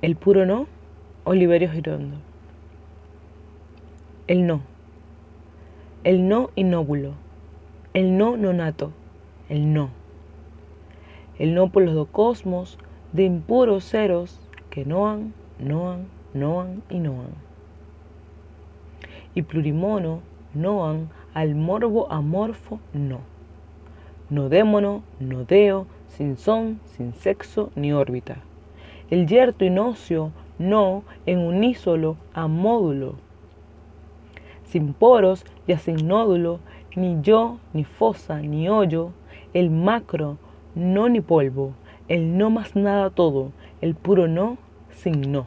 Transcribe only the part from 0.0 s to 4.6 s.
El puro no, Oliverio Girondo. El no.